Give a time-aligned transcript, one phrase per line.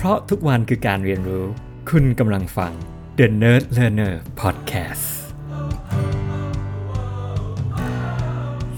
[0.00, 1.46] เพราะทุกวันคือการเรียนรู้
[1.90, 2.72] คุณกำลังฟัง
[3.18, 5.06] The Nerd Learner Podcast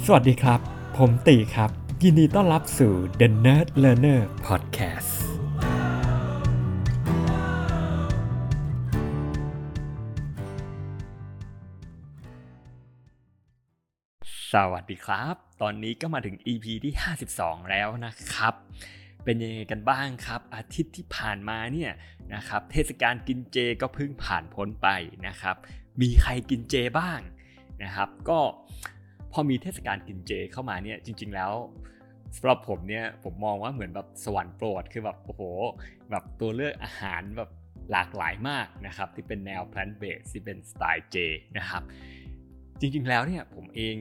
[0.04, 0.60] สวัสดีครับ
[0.96, 1.70] ผมตีครับ
[2.02, 5.12] ยินดีต้อนรับสู่ The Nerd Learner Podcast
[14.52, 16.94] สวัสดีครับ ตอนนี้ก็มาถึง EP ที่
[17.32, 18.54] 52 แล้วนะครับ
[19.24, 21.92] เป็นยังไงกันบ้างครับ อาทิตย์ที่ผ่านมาเนี่ย
[22.34, 24.88] นะครับเทศกาลกินเจก็เพิ่งผ่านพ้นไป
[25.28, 25.56] นะครับ
[26.02, 27.20] มีใครกินเจบ้าง
[27.84, 28.38] นะครับ ก็
[29.32, 31.52] พอมีเทศกาลกินเจเข้ามาเนี่ยจริง ๆแล้ว
[32.36, 35.42] สำหรับผมเนี่ยผมมองว่าเหมือนแบบสวรรค์โปรดคือแบบโอ้โห
[36.10, 37.50] แบบตัวเลือกอาหารแบบ
[37.92, 41.16] หลากหลายมากนะครับ ที่เป็นแนว plant based ที่เป็นสไตล์เจ
[41.58, 41.82] นะครับ
[42.80, 43.96] จริงๆแล้วเนี่ยผมเอง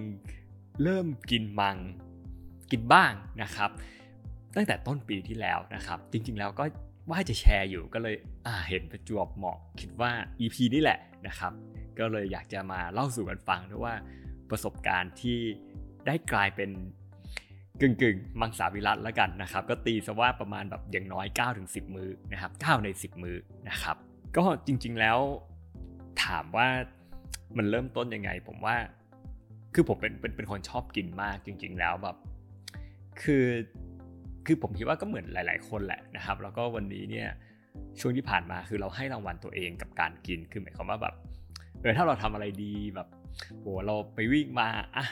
[0.84, 1.78] เริ่มกินมัง
[2.72, 3.12] กินบ้าง
[3.42, 3.72] นะครับ
[4.56, 6.64] ตั้งแต่ต้นปีที่แล้วนะครับ จริงๆแล้วก็
[7.12, 8.16] ว่าจะแชร์อยู่ก็เลย
[8.48, 11.54] อ่าเห็นประจวบเหมาะ คิดว่า EP นี่แหละนะครับ
[12.00, 13.96] ก็เลยอยากจะมาเล่าสู่กันฟังด้วยว่า
[14.50, 15.40] ประสบการณ์ที่
[16.08, 16.70] ได้กลายเป็น
[17.82, 21.26] กึ่งกึ่งๆมังสวิรัตแล้วกันนะครับ ก็ตีซะว่าประมาณแบบอย่างน้อย
[21.60, 23.38] 9-10มือนะครับ9ใน 10 มือ
[23.70, 23.98] นะครับ
[24.38, 25.18] ก็จริงๆแล้ว
[26.24, 26.68] ถามว่า
[27.58, 28.76] มันเริ่มต้นยังไง ผมว่า
[29.74, 32.18] คือผมเป็นเป็นเป็นคนชอบกินมากจริง ๆ แล้วแบบ
[33.22, 33.46] คือ
[34.46, 37.28] คือผมคิดว่าก็เหมือนหลาย ๆ คนแหละนะครับ แล้วก็วันนี้เนี่ย
[38.00, 41.16] ช่วงที่ผ่านมาคือเราให้รางวัลตัวเองกับการกินคือหมายความว่าแบบ
[41.82, 43.08] เออถ้าเราทำอะไรดีแบบ
[43.60, 45.06] โหเราไปวิ่งมาอะ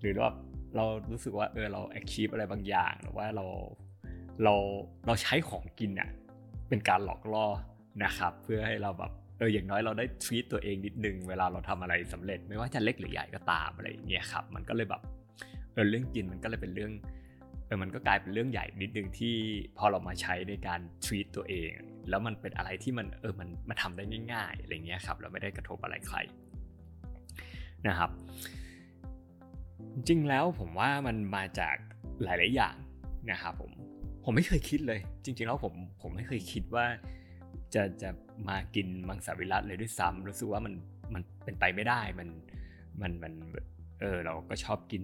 [0.00, 0.32] หรือว่า
[0.76, 3.44] เรารู้สึกว่าเออเรา achieve อะไรบางอย่างหรือว่าเรา
[4.44, 4.54] เรา
[5.06, 6.10] เราใช้ของกินอะ
[6.68, 7.46] เป็นการหลอกล่อ
[8.04, 15.02] นะครับ เพื่อให้เราแบบเอออย่างน้อยเราได้ treat ตัวเองนิดนึงเวลาเราทำอะไรสำเร็จ ไม่ว่าจะเล็กหรือใหญ่ก็ตามอะไรอย่างเงี้ยครับ มันก็เลยแบบ
[15.72, 16.92] เออเรื่องกินมันก็เลยเป็นเรื่อง
[17.68, 19.34] เออมันก็กลายเป็นเรื่องใหญ่นิดนึงที่
[19.78, 21.70] พอเรามาใช้ในการ treat ตัวเอง
[22.08, 26.18] แล้วมันเป็นอะไรที่มันเออมันมาทำได้ง่ายๆอะไรเงี้ยครับเราไม่ได้กระทบอะไรใคร
[27.86, 28.10] นะครับ
[29.94, 31.76] จริงๆแล้วผมว่ามันมาจาก
[32.22, 32.76] หลาย ๆ อย่าง
[33.30, 33.70] นะครับผม
[34.24, 36.86] ผมไม่เคยคิดเลย จริง ๆ แล้วผมผมไม่เคยคิดว่า
[37.74, 38.10] จะจะ
[38.48, 40.74] มากินมังสวิรัตเลยด้วยซ้ำรู้สึกว่ามัน
[41.14, 42.28] มันเป็นไปไม่ได้มัน
[43.00, 43.32] มันมัน
[44.00, 45.02] เออเราก็ชอบกิน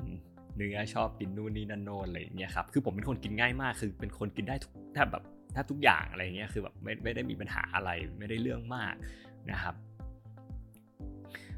[0.57, 8.95] เนื้อชอบกินนู่นนี่นั่นโน่นอะไรอย่างเงี้ยครับคือผมเป็นคนกินง่ายมากคือเป็นคนกินได้ทุกแทบแบบแทบทุกอย่างอะไรเงี้ยคือแบบไม่ไม่ได้มีปัญหาอะไรไม่ได้เรื่องมาก
[9.51, 9.75] นะครับ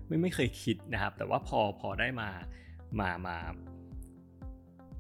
[0.07, 2.29] ไม่ไม่เคยคิดนะครับ แต่ว่าพอพอได้มา
[3.01, 3.37] มามา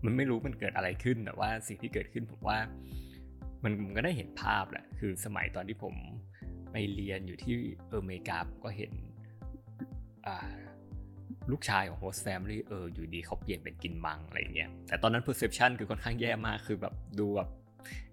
[0.04, 2.58] มันไม่รู้มันเกิดอะไรขึ้นแต่ว่าสิ่งที่เกิดขึ้นผมว่า
[3.64, 5.94] มันมันก็ได้เห็นภาพแหละคือสมัยตอนที่ผม
[6.72, 7.54] ไปเรียนอยู่ที่
[7.92, 8.92] อเมริกาก็เห็น
[11.52, 17.48] ลูกชายของ host family เอออยู่ดีเขาเปลี่ยนเป็นกินมังอะไรเงี้ยแต่ตอนนั้น perception คือค่อนข้างแย่มากคือแบบดูแบบ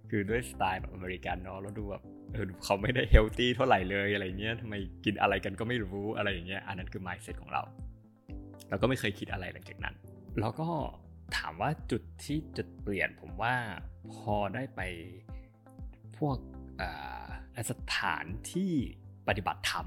[0.09, 2.03] คือด้วยสไตล์แบบอเมริกันเนาะแล้วดูแบบ
[2.34, 4.75] เออเขาไม่ได้เฮลตี้เท่าไหร่เลยอะไรเงี้ยทำไม
[5.06, 7.62] กินอะไรกันก็ไม่รู้อะไรอย่างเงี้ยอันนั้นคือ mindset ของเรา
[8.69, 9.96] เราก็ไม่เคยคิดอะไรหลังจากนั้น
[10.40, 10.69] แล้วก็
[11.38, 13.56] ถามว่าจุดที่จุดเปลี่ยนผมว่า
[14.13, 14.81] พอได้ไป
[16.18, 16.38] พวก
[17.72, 18.73] สถานที่
[19.28, 19.85] ปฏิบัติธรรม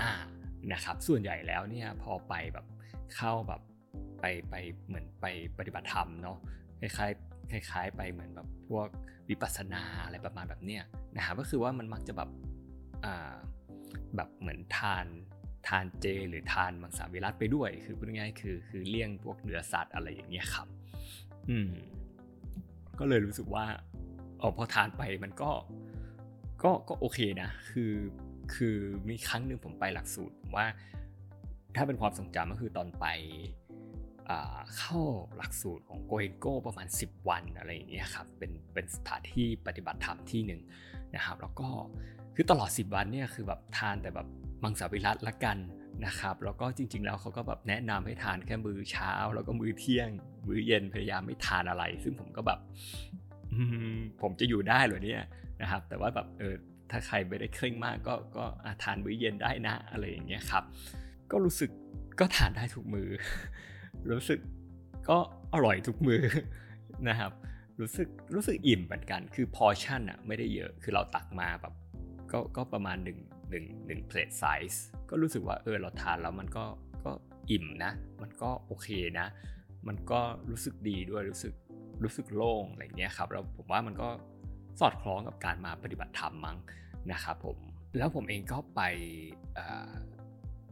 [0.00, 0.10] อ่า
[0.72, 2.66] นะครับส่วนใหญ่แล้วเนี่ยพอไปแบบ
[3.14, 3.60] เข้าแบบ
[4.20, 4.54] ไปไป
[4.86, 5.26] เหมือนไป
[5.58, 6.38] ปฏิบัติธรรมเนาะ
[6.80, 8.88] คล้ายๆคล้าย ๆ ไปเหมือนแบบพวก
[9.28, 10.82] วิปัสสนาอะไรประมาณแบบเนี้ย
[11.16, 12.30] นะครับก็คือว่ามันมักจะแบบ
[13.04, 13.34] อ่า
[14.16, 15.06] แบบเหมือนทาน
[15.68, 20.66] ทานเจ หรือทานมังสวิรัตไปด้วย คือพูดง่ายๆคือคือเลี่ยงพวกเนื้อสัตว์อะไรอย่างเงี้ยครับ
[21.50, 21.70] อืม
[22.98, 23.66] ก็เลยรู้สึกว่า
[24.40, 25.50] ออพอทานไปมันก็
[26.62, 27.92] ก็ก็โอเคนะ คือ
[28.54, 28.76] คือ
[29.08, 30.70] มีครั้งหนึ่งผมไปหลักสูตร ผมว่า
[31.76, 33.06] ถ้าเป็นความทรงจำก็คือตอนไป
[34.78, 35.00] เข้า
[35.36, 40.60] หลักสูตรของโกเฮนโกประมาณ 10 วันอะไรอย่างเงี้ยครับเป็นเป็นสถานที่ปฏิบัติธรรมที่หนึ่ง
[41.14, 41.68] นะครับ แล้วก็
[42.34, 44.26] คือตลอด 10 วันเนี่ยคือแบบทานแต่แบบ
[44.62, 45.58] มังสวิรัตละกัน
[46.06, 50.10] นะครับ แล้วก็จริง ๆ แล้วเขาก็แบบแนะนำให้ทานแค่มื้อเช้า แล้วก็มื้อเที่ยง
[50.46, 52.58] มื้อเย็นพยายามไม่ทานอะไร ซึ่งผมก็แบบ
[54.20, 55.22] ผมจะอยู่ได้หรอเนี่ย
[55.62, 56.54] นะครับ แต่ว่าแบบเออ
[56.90, 58.44] ถ้าใครไม่ได้เคร่งมากก็ก็
[58.82, 60.64] ทานมื้อเย็นได้นะอะไรอย่างเงี้ยครับ
[61.30, 61.70] ก็รู้สึก
[62.20, 63.08] ก็ทานได้ทุกมื้อ
[64.12, 64.40] รู้สึก
[65.08, 65.18] ก็
[65.54, 66.22] อร่อยทุกมื้อ
[67.08, 67.32] นะครับ
[67.80, 71.74] รู้สึกรู้สึกอิ่มเหมือนกัน คือพอชั่นอะไม่ได้เยอะคือเราตักมาแบบ
[72.32, 73.18] ก็ก็ประมาณหนึ่ง
[73.50, 76.64] หนึ่งหนึ่ง plate size ก็รู้สึกว่าเออเราทานแล้วมันก็
[77.04, 77.12] ก็
[77.50, 77.92] อิ่มนะ
[78.22, 78.88] มันก็โอเค
[79.18, 79.26] นะ
[79.88, 80.20] มันก็
[80.50, 81.54] รู้สึกดีด้วยรู้สึก
[82.04, 84.08] รู้สึกโล่งอะไรเงี้ยครับแล้วผมว่ามันก็
[84.80, 86.56] สอดคล้องกับการมาปฏิบัติธรรมมั้ง
[87.12, 87.58] นะครับผม
[87.96, 88.80] แล้วผมเองก็ไป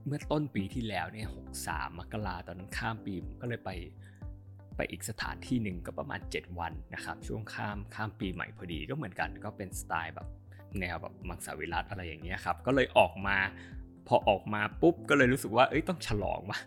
[0.07, 3.71] เมื่อต้นปีที่แล้วเนี่ยหกสามมกราตอนนั้นข้ามปีก็เลยไป
[4.77, 10.29] ไปอีกสถานที่หนึ่งก็ประมาณ 7 วันนะครับช่วงข้ามข้ามปีใหม่พอดีก็เหมือนกันก็เป็นสไตล์แบบ
[10.81, 13.37] แนวแบบมังสวิรัตอะไรอย่างเงี้ยครับก็เลยออกมา
[14.09, 16.59] พอออกมาปุ๊บก็เลยรู้สึกว่าเอ้ยต้องฉลองว่ะ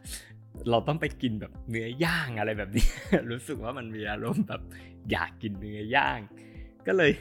[0.69, 2.87] เราต้องไปกินแบบเนื้อย่างอะไรแบบนี้
[3.31, 4.61] รู้สึกว่ามันมีอารมณ์แบบ
[5.11, 6.19] อยากกินเนื้อย่าง
[6.87, 7.11] ก็เลย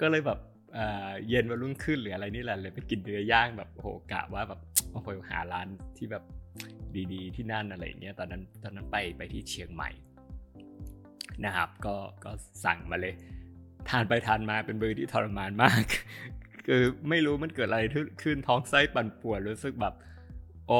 [0.00, 0.38] ก็เลยแบบ
[1.28, 4.60] เย็นวันรุ่งขึ้นหรืออะไรนี่แหละเลยไปกินเนื้อย่างแบบโหกะว่าแบบ
[4.92, 6.24] โอ้โหหาร้านที่แบบ
[7.12, 9.90] ดีๆ ที่นั่นอะไรเงี้ยตอนนั้นตอนนั้นไปไปที่เชียงใหม่
[11.44, 12.30] นะครับ ก็ก็
[12.64, 13.14] สั่งมาเลย
[13.88, 15.82] ทานไปทานมาเป็นเบอร์ที่ทรมานมาก
[16.66, 17.80] คือไม่รู้มันเกิดอะไร
[18.22, 19.94] ขึ้นท้องไส้ปั่นป่วนรู้สึกแบบ
[20.66, 20.78] โอ้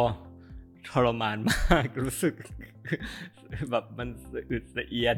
[0.88, 2.35] ทรมานมากรู้สึก
[3.70, 4.09] แบบมัน
[4.50, 5.17] อึดสะเอียน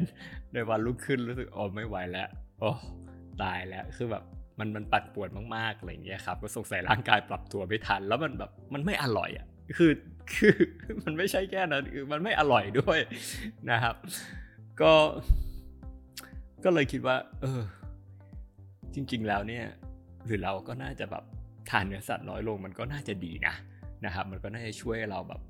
[0.53, 2.71] ในวันรุ่งขึ้นรู้สึกโอ้ไม่ไหวแล้ว โอ้
[3.41, 4.23] ตายแล้วคือแบบ
[4.59, 9.91] มันมันปั่นปวนมากๆอะไรเงี้ยครับก็สงสัยร่างกายปรับตัวไม่ทัน แล้วมันแบบมันไม่อร่อยอะคือ
[10.33, 10.55] คือ
[11.03, 12.99] มันไม่ใช่แค่นั้นคือมันไม่อร่อยด้วย
[13.71, 13.95] นะครับ
[14.81, 14.93] ก็
[16.63, 17.61] ก็เลยคิดว่า เออ
[18.93, 19.65] จริง ๆ แล้วเนี่ย
[20.25, 21.23] หรือเราก็น่าจะแบบ
[21.69, 23.53] ทานเนื้อสัตว์น้อยลง มันก็น่าจะดีนะ
[24.05, 25.41] นะครับ มันก็น่าจะช่วยเราแบบ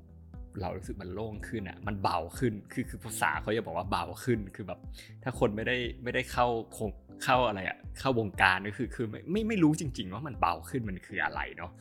[0.62, 4.80] เรารู้สึกมันโล่งขึ้นอะมันเบาขึ้นคือคือภาษาเขาจะบอกว่าเบาขึ้นคือแบบ
[5.22, 6.46] ถ้าคนไม่ได้ไม่ได้เข้า
[6.76, 6.90] คง
[7.24, 11.72] เข้าอะไรอะเข้าวงการก็คือคือไม่ไม่ไม่รู้จริง ๆ ว่ามันเบาขึ้นมันคืออะไรเนาะ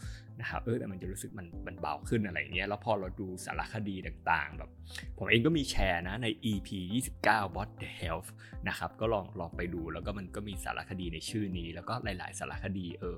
[0.41, 4.69] นะครับเออแต่มันจะรู้สึกมันมันเบาขึ้นอะไรเงี้ยแล้วพอเราดูสารคดีต่างๆ แบบ
[5.17, 6.69] ผมเองก็มีแชร์นะใน EP
[7.15, 8.29] 29 Bot the Health
[8.67, 13.17] นะครับก็ลองลองไปดูแล้วก็มันก็มีสารคดีในชื่อนี้ แล้วก็หลาย ๆ สารคดีเออ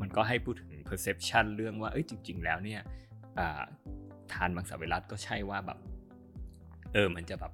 [0.00, 2.80] มันก็ให้พูดถึง perception เรื่องว่าเอ้ยจริง ๆ แล้วเนี่ย
[4.34, 5.78] ทานมังสวิรัติก็ใช่ว่าแบบ
[6.94, 7.52] เออมันจะแบบ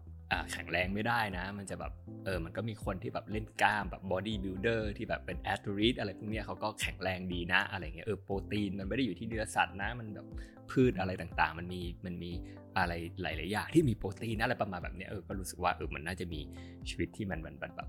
[0.53, 1.93] แข็งแรงไม่ได้นะ มันจะแบบ
[2.25, 10.27] เออมันก็มีคนที่แบบเล่นกล้ามแบบ bodybuilder ที่แบบเป็น athlete อะไรพวกนี้เขาก็แข็งแรงดีนะอะไรเงี้ยเออโปรตีนมันไม่ได้อยู่ที่เนื้อสัตว์นะ มันแบบ
[10.71, 12.33] พืชอะไรต่างๆ มันมีมันมี
[12.79, 12.93] อะไร
[13.23, 16.41] หลายๆอย่างที่มีโปรตีนอะไรประมาณแบบนี้เออก็รู้สึกว่าเออมันน่าจะมี
[16.89, 17.89] ชีวิตที่มันมันแบบ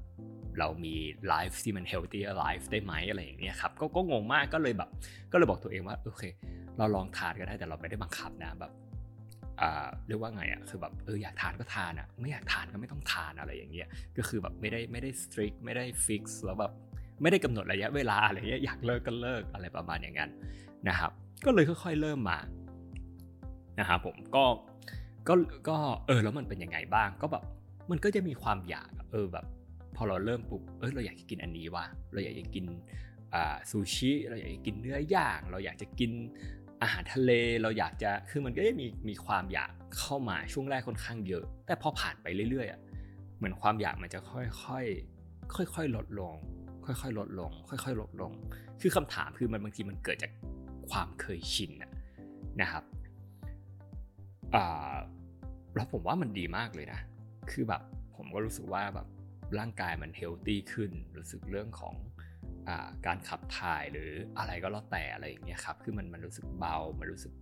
[0.59, 0.93] เรามี
[1.27, 4.89] life ที่มัน healthier life ได้ไหมอะไรอย่างเงี้ยครับก็ก็งงมากก็เลยแบบ
[5.31, 6.23] ก็เลยบอกตัวเองว่าโอเค
[6.77, 8.71] เราลองทานก็ได้แต่เราไม่ได้บังคับนะแบบ
[10.07, 13.87] เรียกว่าไงอะคือแบบเอออยากทานก็ทานอะไม่อยากทานก็ไม่ต้องทานอะไรอย่างเงี้ย
[14.17, 16.71] ก็คือแบบไม่ได้ไม่ได้ strict ไม่ได้ fix แล้วแบบ
[17.21, 20.31] ไม่ได้กำหนดระยะเวลาอะไรเงี้ยอยากเลิกก็เลิกอะไรประมาณอย่างนั้น
[20.87, 21.11] นะครับ
[21.45, 22.39] ก็เลยค่อย ๆ เริ่มมา
[23.79, 24.45] นะครับผมก็
[25.27, 25.33] ก็
[25.69, 25.77] ก็
[26.07, 27.43] เออแล้วมันเป็นยังไงบ้างก็แบบ
[27.91, 29.45] มันก็จะมีความอยากเออแบบ
[29.95, 32.65] พอเราเริ่มปุ๊บเออเราอยากจะกินอันนี้ว่ะเราอยากจะกิน
[33.33, 36.11] อ่าซูชิเราอยากจะกินเนื้อย่าง เราอยากจะกิน
[36.81, 37.31] อาหารทะเล
[37.61, 42.79] เราอยากจะคือมันก็จะมีมีความอยากเข้ามาช่วงแรกค่อนข้างเยอะ แต่พอผ่านไปเรื่อยๆอะ
[43.37, 46.35] เหมือนความอยากมันจะค่อยๆค่อยๆลดลง
[46.85, 48.31] ค่อยๆลดลง ค่อยๆลดลง
[48.81, 50.31] คือคำถามคือมันบางทีมันเกิดจาก
[50.89, 51.71] ความเคยชิน
[52.61, 52.83] นะครับ
[54.55, 54.95] อ่า
[55.75, 56.99] แล้วผมว่ามันดีมากเลยนะ
[57.51, 57.81] คือแบบ
[58.15, 59.07] ผมก็รู้สึกว่าแบบ
[59.59, 61.93] ร่างกายมันเฮลตี้ขึ้น รู้สึกเรื่องของ
[63.05, 67.33] การขับถ่ายหรืออะไรก็แล้วแต่อะไรอย่างเงี้ยครับคือมันมันรู้สึกเบา มันรู้สึก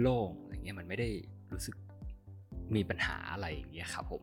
[0.00, 1.08] โล่งอะไรเงี้ยมันไม่ได้
[1.52, 1.76] รู้สึก
[2.74, 4.22] มีปัญหาอะไรอย่างเงี้ยครับผม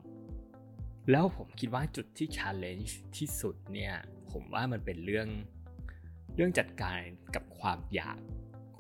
[1.12, 3.94] แล้วผมคิดว่าจุดที่ challenge ที่สุดเนี่ย
[4.32, 5.28] ผมว่ามันเป็นเรื่อง
[6.36, 7.00] เรื่องจัดการ
[7.36, 8.20] กับความอยาก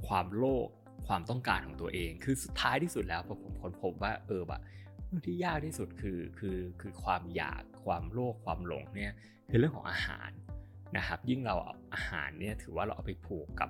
[0.07, 0.69] ความโลภ
[1.07, 4.61] ความต้องการของตัวเอง คือสุดท้ายที่สุดแล้วผมค้นพบว่าเออแบบ
[5.05, 9.13] เรื่องที่ยากที่สุดคือคือคือความอยากความโลภความหลงเนี่ย
[9.49, 10.29] คือเรื่องของอาหาร
[10.97, 13.69] นะครับ ยิ่งเราเอาอาหารเนี่ยถือว่าเราเอาไปผูกกับ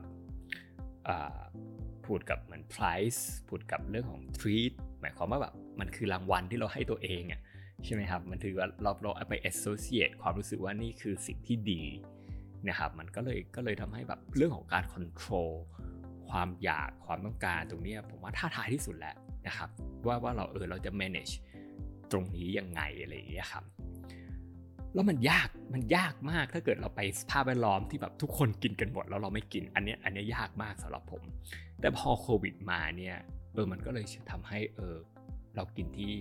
[2.06, 7.42] ผูกกับเหมือน price ผูกกับเรื่องของ treat หมายความว่าแบบมันคือรางวัลที่เราให้ตัวเองอะ
[7.86, 11.84] ใช่ไหมครับ มันถือว่าเราเราเอาไป associate ความรู้สึกว่านี่คือสิ่งที่ดี
[12.70, 15.51] นะครับ มันก็เลยก็เลยทำให้แบบเรื่องของการ control
[16.30, 19.15] ความอยากความต้องการตรงนี้ผมว่าท้าทายที่สุดแหละ
[19.48, 19.70] นะครับ
[20.06, 21.34] ว่าว่าเราเออเราจะ manage
[22.12, 23.63] ตรงนี้ยังไงอะไรอย่างเงี้ยครับ
[24.94, 31.24] แล้วมันยากมันยากมากถ้าเกิดเราไปสภาพแวดล้อมที่แบบทุกคนกินกันหมดแล้วเราไม่กินอันนี้อันนี้ยากมากสำหรับผม
[31.80, 33.18] แต่พอโควิดมาเนี่ย
[33.54, 34.96] เออมันก็เลยทำให้เออ
[35.56, 36.14] เรากินที่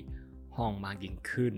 [0.57, 1.55] ห้องมากยิ่งขึ้น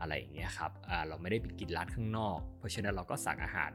[0.00, 3.72] อะไรอย่างเงี้ยครับอ่าเราไม่ได้ไปกินร้านข้างนอก เพราะฉะนั้นเราก็สั่งอาหาร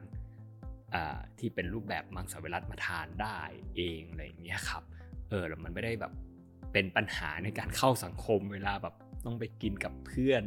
[0.94, 3.40] อ่าที่เป็นรูปแบบมังสวิรัตมาทานได้
[3.76, 4.84] เองอะไรอย่างเงี้ยครับ
[5.30, 6.14] เออแล้วมันไม่ได้แบบ
[6.74, 10.44] เป็นปัญหาในการเข้าสังคมเวลาแบบต้องไปกินกับเพื่อน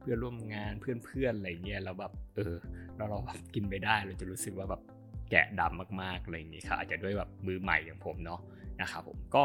[0.00, 2.54] เพื่อนร่วมงานเพื่อนๆอะไรเงี้ยเราแบบเออ
[2.96, 4.82] เราเราแบบกินไปได้เราจะรู้สึกว่าแบบ
[5.30, 8.40] แกะดำมากๆอะไรอย่างนี้ค่ะอาจจะด้วยแบบมือใหม่อย่างผมเนาะ
[8.80, 9.44] นะครับผมก็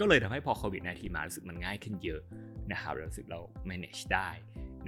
[0.00, 2.20] ก็เลยทำให้พอโควิดนาทีมารู้สึกมันง่ายขึ้นเยอะ
[2.72, 4.28] นะครับรู้สึกเรา manage ได้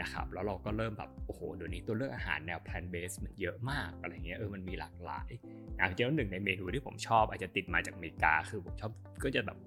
[0.00, 5.30] นะครับแล้วเราก็เริ่มแบบโอ้โหเดี๋ยวนี้ตัวเลือกอาหารแนว plant based มันเยอะมากอะไรเงี้ยเออมันมีหลากหลาย
[5.76, 8.92] อย่างเช่นหนึ่งในเมนูที่ผมชอบอาจจะติดมาจากอเมริกาคือผมชอบ
[9.24, 9.58] ก็จะแบบ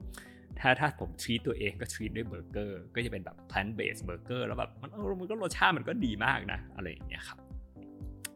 [0.60, 7.40] ถ้าถ้าผมทรีตตัวเองก็ทรีตด้วยเบอร์เกอร์ก็จะเป็นแบบ plant based เบอร์เกอร์แล้วแบบมันมันก็รสชาติมันก็ดีมากนะ อะไรอย่างเงี้ยครับ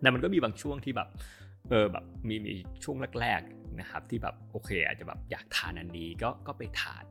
[0.02, 1.10] แต่มันก็มีบางช่วงที่แบบ
[1.70, 7.04] เออแบบมีมีช่วงแรกๆนะครับที่แบบโอเค อาจจะแบบอยากทานอันนี้ก็ก็ไปทาน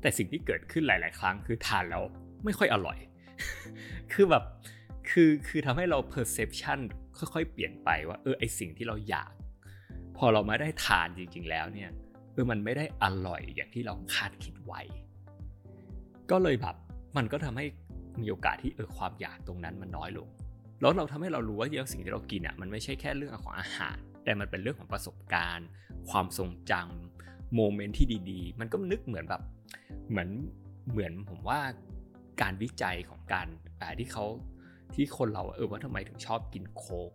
[0.00, 2.02] แต่สิ่งที่เกิดขึ้นหลาย ๆ ครั้งคือทานแล้ว
[2.44, 2.98] ไม่ค่อยอร่อย
[4.12, 4.44] คือแบบ
[5.10, 6.78] คือคือทำให้เรา perception
[7.18, 9.32] ค่อยๆ เปลี่ยนไปว่าเออไอสิ่งที่เราอยาก
[10.16, 11.90] พอเรามาได้ทานจริง ๆ แล้วเนี่ย
[12.34, 14.80] เออมันไม่ได้อร่อยอย่างที่เราคาดคิดไว้
[16.30, 16.76] ก็เลยแบบ
[17.16, 17.66] มันก็ทำให้
[18.20, 20.28] มีโอกาสที่เออความอยากตรงนั้นมันน้อยลง
[20.80, 25.68] แล้วเราทำให้เรารู้ว่าเยอะสิ่งที่เรากินอะมันไม่ใช่แค่เรื่องของอาหาร แต่มันเป็นเรื่องของประสบการณ์
[26.10, 29.42] ความทรงจำโมเมนต์ที่ดีๆ มันก็นึกเหมือนแบบ
[30.10, 30.28] เหมือน
[30.90, 31.60] เหมือนผมว่า
[32.42, 33.46] การวิจัยของการ
[33.98, 34.24] ที่เขา
[34.94, 37.10] ที่คนเราเออว่าทำไมถึงชอบกินโค้ก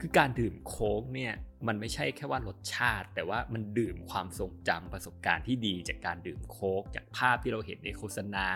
[0.00, 1.32] คือการดื่มโค้กเนี่ย
[1.68, 8.46] มันไม่ใช่แค่ว่ารสชาติ แต่ว่ามันดื่มความทรงจำประสบการณ์ที่ดีจากการดื่มโค้กจากภาพที่เราเห็นในโฆษณา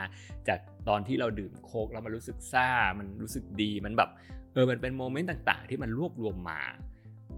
[0.49, 4.11] จากตอนที่เราดื่มโค้กแล้วมันรู้สึกซ่ามันรู้สึกดีมันแบบ
[4.53, 6.63] เออมันเป็นโมเมนต์ต่างๆ ที่มันรวบรวมมา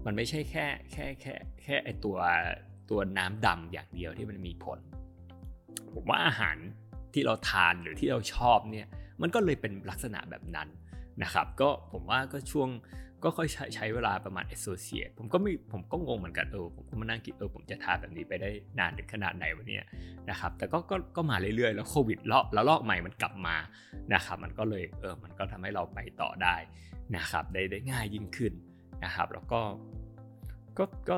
[0.05, 1.33] มันไม่ใช่แค่แค่แค่
[1.63, 2.17] แค่ไอตัว
[2.89, 4.79] ตัวน้ำดำอย่างเดียวที่มันมีผล
[5.93, 6.57] ผมว่าอาหาร
[7.13, 8.87] ที่เราทานหรือที่เราชอบเนี่ย
[9.21, 10.67] มันก็เลยเป็นลักษณะแบบนั้น
[11.23, 12.69] นะครับ ก็ผมว่าก็ช่วง
[13.23, 19.85] ก็ค่อยใช้ใช้เวลาประมาณ associate ผมก็มีผมก็งงเหมือนกันเออผมก็มานั่งคิดเออผมจะทาแบบนี้ไปได้นานถึงขนาดไหนวะเนี่ย
[20.29, 23.55] นะครับ แต่ก็ก็ก็มาเรื่อยๆ แล้วโควิดเลาะแล้วลอกใหม่มันกลับมา
[24.13, 26.55] นะครับ มันก็เลยเออมันก็ทำให้เราไปต่อได้
[27.17, 28.53] นะครับ ได้ได้ง่ายยิ่งขึ้น
[29.03, 29.61] นะครับ แล้วก็
[30.77, 31.17] ก็ก็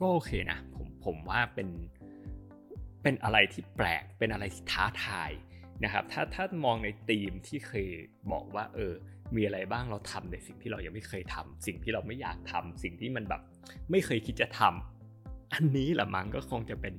[0.00, 1.68] ก็โอเคนะผมผมว่าเป็น
[3.02, 5.30] เป็นอะไรที่แปลกเป็นอะไรที่ท้าทาย
[5.84, 7.88] นะครับ ถ้าถ้ามองในธีมที่เคย
[8.32, 8.94] บอกว่าเออ
[9.36, 13.42] มีอะไรบ้างเราทำในสิ่งที่เรายังไม่เคยทำสิ่งที่เราไม่อยากทำสิ่งที่มันแบบ
[13.90, 16.94] ไม่เคยคิดจะทำอันนี้แหละมั้งก็คงจะเป็น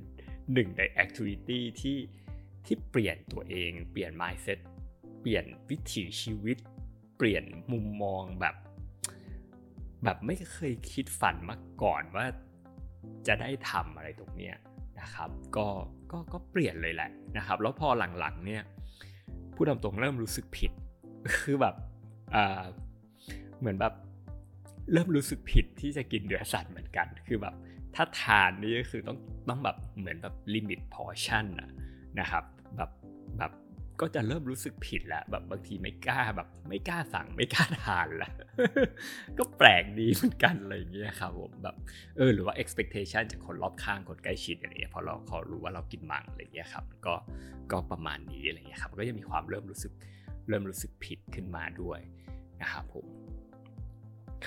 [0.52, 1.98] หนึ่งในแอคทิวิตี้ที่
[2.66, 4.58] ที่เปลี่ยนตัวเอง เปลี่ยน mindset
[5.20, 6.58] เปลี่ยนวิถีชีวิต
[7.16, 8.56] เปลี่ยนมุมมองแบบ
[10.04, 12.26] แบบไม่เคยคิดฝันมาก่อนว่า
[13.26, 14.56] จะได้ทำอะไรตรงเนี้ย
[15.00, 15.66] นะครับ ก็
[16.12, 18.62] ก็ก็เปลี่ยนเลยแหละนะครับ แล้วพอหลังๆเนี่ย
[19.54, 20.72] ผู้ทำตรงเริ่มรู้สึกผิด
[21.42, 21.74] คือแบบ
[23.60, 23.94] เหมือนแบบ
[24.92, 27.54] เริ่มรู้สึกผิดที่จะกินเนื้อสัตว์เหมือนกัน คือแบบ
[27.94, 31.46] ถ้าทานนี่ก็คือต้องต้องแบบเหมือนแบบลิมิตพอชั่น
[32.20, 32.44] นะครับ
[32.76, 32.90] แบบ
[33.38, 33.52] แบบ
[34.00, 38.32] ก็จะเริ่มรู้สึกผิดแล้วแบบบางทีไม่กล้าแบบไม่กล้าสั่งไม่กล้าทานล้ว
[39.38, 41.76] ก็แปลกดีเหมือนกันอะไรอย่างเงี้ยครับผมแบบ
[42.16, 47.14] เออหรือว่า expectation จากคนรอบข้างคนใกล้ชิดอะไรเงี้ยพอเราเขารู้ว่าเรากินมังอะไรเงี้ยครับก็
[47.72, 49.92] ก็ประมาณนี้อะไรเงี้ยครับก็จะมีความเริ่มรู้สึก
[50.48, 52.00] เริ่มรู้สึกผิดขึ้นมาด้วย
[52.62, 53.06] นะครับผม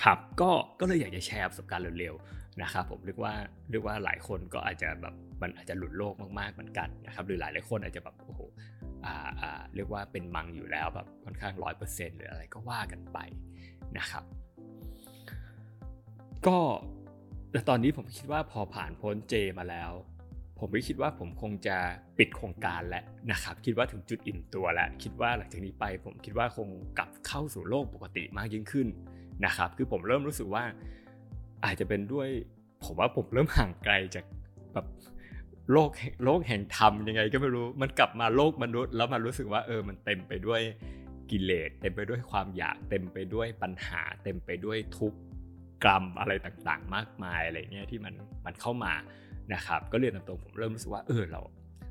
[0.02, 3.34] ครับก็ก็เลยอยากจะแชร์ประสบการณ์เร็วๆนะครับผมเรียกว่า
[3.70, 8.40] เรียกว่าหลายคนก็อาจจะแบบมันอาจจะหลุดโลกมากๆเหมือนกันนะครับหรือหลายหลายคนอาจจะแบบโอ้โห
[9.04, 13.18] อ่าอ่าเรียกว่าเป็นมังอยู่แล้วแบบค่อนข้างร้อยเปอร์เซ็นต์หรืออะไรก็ว่ากันไป
[13.98, 14.24] นะครับ
[16.46, 16.58] ก็
[17.52, 19.90] แต่ตอนนี้ผมคิดว่าพอผ่านพ้นเจมาแล้ว
[20.58, 21.76] ผมไม่คิดว่าผมคงจะ
[22.18, 28.88] ปิดโครงการแล้วนะครับ คิดว่าถึงจุดอิ่มตัวแล้ว คิดว่าหลังจากนี้ไปผมคิดว่าคงกลับเข้าสู่โลกปกติมากยิ่งขึ้น
[29.44, 30.64] นะครับ คือผมเริ่มรู้สึกว่า
[31.64, 32.28] อาจจะเป็นด้วย
[32.84, 34.24] ผมว่าผมเริ่มห่างไกลจาก
[34.72, 34.86] แบบ
[35.72, 35.90] โลก
[36.24, 40.60] โลกแห่งธรรมยังไงก็ไม่รู้มันกลับมาโลกมนุษย์ แล้วมันรู้สึกว่าเออมันเต็มไปด้วย
[41.30, 45.18] กิเลสเต็มไปด้วยความอยากเต็มไปด้วยปัญหา เต็มไปด้วยทุกข์
[45.84, 48.14] กรรมอะไรต่างๆ มากมายอะไรเงี้ยที่มัน
[48.46, 48.92] มันเข้ามา
[49.54, 51.40] นะครับก็เรียนตรงผมเริ่มรู้สึกว่าเออเรา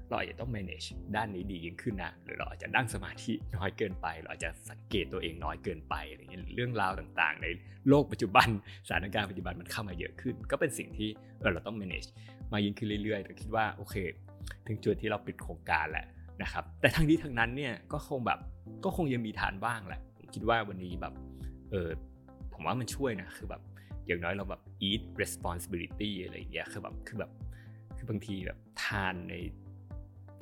[0.10, 7.48] เราอาจจะต้อง manage ด้านนี้ดียิ่งขึ้นนะ หรือเราอาจจะนั่งสมาธิน้อยเกินไป เราอาจจะสังเกตตัวเองน้อยเกินไปอะไรเงี้ยเรื่องราวต่างๆ ใน
[7.90, 8.48] โลกปัจจุบัน
[8.88, 11.10] สถานการณ์ปัจจุบันมันเข้ามาเยอะขึ้น ก็เป็นสิ่งที่
[11.40, 12.10] เออเราต้อง manage
[12.54, 13.96] มายิ่งขึ้นเรื่อยๆแต่คิดว่าโอเค
[14.68, 16.06] ถึงจุดที่เราปิดโครงการแหละ
[16.42, 18.40] นะครับ แต่ทั้งนี้ทั้งนั้นเนี่ยก็คงแบบ
[18.86, 21.14] ก็คงยังมีฐานบ้างแหละผมคิดว่าวันนี้แบบ
[21.72, 21.90] เออ
[22.54, 23.62] ผมว่ามันช่วยนะคือแบบ
[24.08, 27.32] อย่างน้อยเราแบบ eat responsibility อะไรอย่างเงี้ยคือแบบคือแบบ
[28.10, 29.36] บางทีแบบทานใน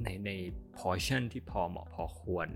[0.04, 0.32] ในใน
[0.78, 2.48] portion ที่พอเหมาะพอควร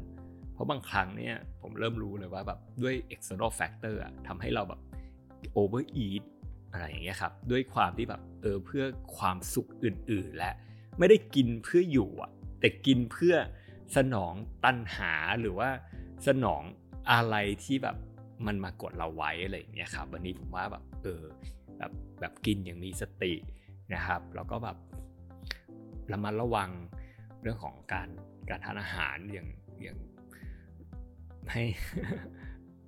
[0.53, 4.81] เพราะบางครั้งเนี่ยผมเริ่มรู้เลยว่าแบบด้วย external factor อะทำให้เราแบบ
[5.57, 6.23] overeat
[6.71, 8.83] อะไรอย่างเงี้ยครับ ด้วยความที่แบบเออเพื่อ
[9.17, 10.51] ความสุขอื่น ๆ และ
[10.99, 13.35] ไม่ได้กินเพื่ออยู่อะแต่กินเพื่อ
[13.95, 14.33] สนอง
[14.65, 15.69] ตัณหาหรือว่า
[16.27, 16.63] สนอง
[17.11, 17.97] อะไรที่แบบ
[18.45, 21.23] มันมากดเราไว้อะไรอย่างเงี้ยครับวันนี้ผมว่าแบบเออ
[21.77, 23.33] แบบแบบกินอย่างมีสติ
[23.93, 24.77] นะครับ แล้วก็แบบ
[26.11, 26.69] ระมัดระวัง
[27.41, 28.09] เรื่องของการ
[28.49, 29.47] การทานอาหารอย่าง
[29.81, 29.97] อย่าง
[31.51, 31.63] ให้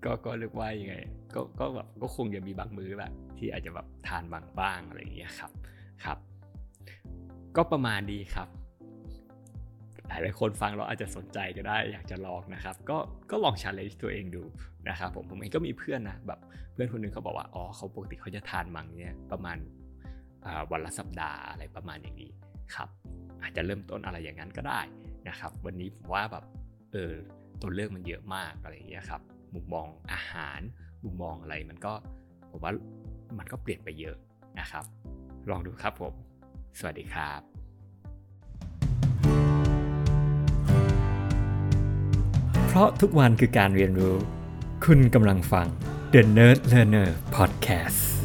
[0.03, 0.95] ก็ก็เรียกว่ายังไง
[1.35, 5.51] ก็ก็แบบก็คงจะมีบางมื้อแหละที่อาจจะแบบทานบางบ้างอะไรอย่างเงี้ยครับ
[6.05, 6.17] ครับ
[7.55, 8.47] ก็ประมาณดีครับ
[10.07, 12.97] หลายหลายคนฟังเราอาจจะสนใจก็ได้อยากจะลองนะครับ ก็
[13.31, 14.43] ก็ลองชาเลนจ์ตัวเองดู
[14.89, 16.39] นะครับผมผมเองก็มีเพื่อนนะแบบ
[16.73, 19.57] เพื่อนคนหนึงเขาบอกว่าอ๋อเขาปกติเขาจะทานมังเนี่ยประมาณ
[20.71, 22.31] วันละสัปดาห์อะไรประมาณอย่างนี้
[22.75, 22.89] ครับ
[23.41, 24.81] อาจจะเริ่มต้นอะไรอย่างนั้นก็ได้
[25.27, 26.43] นะครับวันนี้ผมว่าแบบ
[26.93, 27.13] เออ
[27.61, 29.21] ตัวเลือกมันเยอะมากอะไรอย่างเงี้ยครับ
[29.53, 30.59] มุมมองอาหาร
[31.03, 31.93] มุมมองอะไรมันก็
[32.51, 32.73] ผมว่า
[33.37, 34.15] มันก็เปลี่ยนไปเยอะ
[34.59, 34.83] นะครับ
[35.49, 36.13] ลองดูครับผม
[36.79, 37.41] สวัสดีครับ
[42.67, 44.15] เพราะทุกวันคือการเรียนรู้
[44.85, 45.67] คุณกำลังฟัง
[46.13, 48.18] The Nerd Learner Podcast